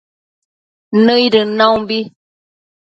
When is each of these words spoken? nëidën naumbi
nëidën 1.05 1.49
naumbi 1.57 1.99